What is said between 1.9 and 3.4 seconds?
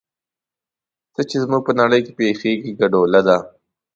کې پېښېږي ګډوله ده.